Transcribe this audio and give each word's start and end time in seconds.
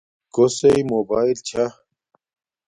کوسݵ 0.33 0.77
موباݵل 0.91 1.29
چھا 1.47 1.65